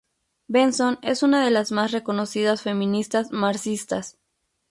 Benson 0.47 0.97
es 1.03 1.21
una 1.21 1.45
de 1.45 1.51
las 1.51 1.71
más 1.71 1.91
reconocidas 1.91 2.63
feministas 2.63 3.31
marxistas. 3.31 4.17